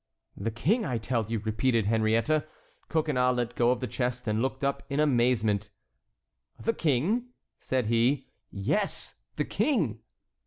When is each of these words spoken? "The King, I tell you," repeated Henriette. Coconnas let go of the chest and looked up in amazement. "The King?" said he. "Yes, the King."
"The 0.35 0.49
King, 0.49 0.83
I 0.83 0.97
tell 0.97 1.27
you," 1.29 1.37
repeated 1.37 1.85
Henriette. 1.85 2.49
Coconnas 2.89 3.37
let 3.37 3.53
go 3.53 3.69
of 3.69 3.81
the 3.81 3.85
chest 3.87 4.27
and 4.27 4.41
looked 4.41 4.63
up 4.63 4.81
in 4.89 4.99
amazement. 4.99 5.69
"The 6.59 6.73
King?" 6.73 7.25
said 7.59 7.85
he. 7.85 8.25
"Yes, 8.49 9.13
the 9.35 9.45
King." 9.45 9.99